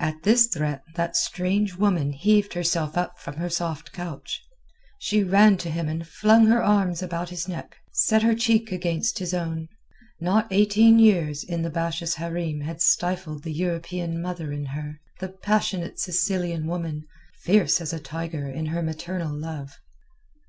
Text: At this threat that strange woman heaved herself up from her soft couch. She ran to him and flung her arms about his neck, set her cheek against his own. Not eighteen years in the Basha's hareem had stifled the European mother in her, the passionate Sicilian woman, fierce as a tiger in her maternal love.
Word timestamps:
At 0.00 0.24
this 0.24 0.48
threat 0.48 0.82
that 0.96 1.16
strange 1.16 1.76
woman 1.76 2.12
heaved 2.12 2.54
herself 2.54 2.98
up 2.98 3.20
from 3.20 3.36
her 3.36 3.48
soft 3.48 3.92
couch. 3.92 4.42
She 4.98 5.22
ran 5.22 5.58
to 5.58 5.70
him 5.70 5.86
and 5.88 6.04
flung 6.08 6.46
her 6.48 6.60
arms 6.60 7.04
about 7.04 7.28
his 7.28 7.46
neck, 7.46 7.76
set 7.92 8.24
her 8.24 8.34
cheek 8.34 8.72
against 8.72 9.20
his 9.20 9.32
own. 9.32 9.68
Not 10.18 10.48
eighteen 10.50 10.98
years 10.98 11.44
in 11.44 11.62
the 11.62 11.70
Basha's 11.70 12.16
hareem 12.16 12.62
had 12.62 12.82
stifled 12.82 13.44
the 13.44 13.52
European 13.52 14.20
mother 14.20 14.50
in 14.50 14.64
her, 14.66 14.98
the 15.20 15.28
passionate 15.28 16.00
Sicilian 16.00 16.66
woman, 16.66 17.06
fierce 17.44 17.80
as 17.80 17.92
a 17.92 18.00
tiger 18.00 18.48
in 18.48 18.66
her 18.66 18.82
maternal 18.82 19.32
love. 19.32 19.78